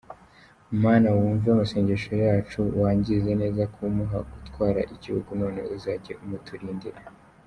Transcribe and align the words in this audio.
Mana 0.83 1.07
wuve 1.17 1.47
amasegesho 1.51 2.11
yacu, 2.25 2.61
wanjyize 2.81 3.29
neza 3.41 3.63
kumuha 3.73 4.17
gutwara 4.31 4.79
igihugu 4.93 5.29
none 5.41 5.59
uzanjye 5.75 6.13
umuturindira. 6.23 6.99